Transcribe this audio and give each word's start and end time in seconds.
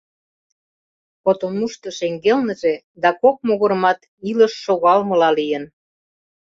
Потомушто 1.23 1.87
шеҥгелныже 1.97 2.73
да 3.01 3.09
кок 3.21 3.37
могырымат 3.47 3.99
илыш 4.29 4.53
шогалмыла 4.63 5.29
лийын. 5.37 5.63